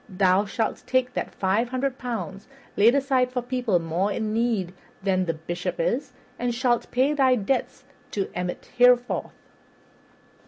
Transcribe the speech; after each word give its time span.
Thou 0.09 0.45
shalt 0.45 0.81
take 0.87 1.13
that 1.13 1.35
five 1.35 1.69
hundred 1.69 1.99
pounds 1.99 2.47
laid 2.75 2.95
aside 2.95 3.31
for 3.31 3.43
people 3.43 3.77
more 3.77 4.11
in 4.11 4.33
need 4.33 4.73
than 5.03 5.25
the 5.25 5.33
Bishop 5.35 5.79
is, 5.79 6.11
and 6.39 6.55
shalt 6.55 6.89
pay 6.89 7.13
thy 7.13 7.35
debts 7.35 7.83
to 8.09 8.27
Emmet 8.33 8.71
therewith." 8.79 9.29